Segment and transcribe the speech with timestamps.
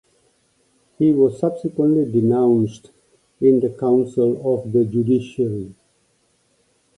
[0.97, 2.89] He was subsequently denounced
[3.39, 5.75] in the Council of the Judiciary.